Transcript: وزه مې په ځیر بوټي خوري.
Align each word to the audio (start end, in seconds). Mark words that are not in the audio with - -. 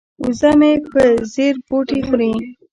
وزه 0.23 0.51
مې 0.59 0.71
په 0.91 1.01
ځیر 1.33 1.55
بوټي 1.67 1.99
خوري. 2.07 2.31